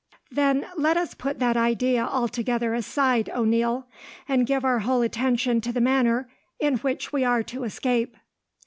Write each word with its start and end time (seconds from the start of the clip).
"Then 0.31 0.65
let 0.77 0.97
us 0.97 1.13
put 1.13 1.37
that 1.37 1.55
idea 1.55 2.03
altogether 2.03 2.73
aside, 2.73 3.29
O'Neil, 3.29 3.85
and 4.27 4.47
give 4.47 4.65
our 4.65 4.79
whole 4.79 5.03
attention 5.03 5.61
to 5.61 5.71
the 5.71 5.79
manner 5.79 6.27
in 6.59 6.77
which 6.77 7.13
we 7.13 7.23
are 7.23 7.43
to 7.43 7.63
escape." 7.65 8.17